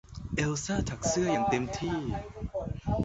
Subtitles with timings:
[0.35, 1.99] เอลซ่าถักเสื้ออย่างเต็มที่